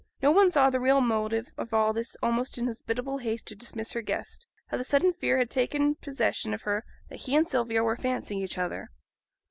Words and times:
No 0.19 0.31
one 0.31 0.49
saw 0.49 0.71
the 0.71 0.79
real 0.79 0.99
motive 0.99 1.49
of 1.59 1.75
all 1.75 1.93
this 1.93 2.17
almost 2.23 2.57
inhospitable 2.57 3.19
haste 3.19 3.45
to 3.49 3.55
dismiss 3.55 3.93
her 3.93 4.01
guest, 4.01 4.47
how 4.69 4.77
the 4.77 4.83
sudden 4.83 5.13
fear 5.13 5.37
had 5.37 5.51
taken 5.51 5.93
possession 5.93 6.55
of 6.55 6.63
her 6.63 6.83
that 7.09 7.19
he 7.19 7.35
and 7.35 7.47
Sylvia 7.47 7.83
were 7.83 7.95
'fancying 7.95 8.41
each 8.41 8.57
other'. 8.57 8.89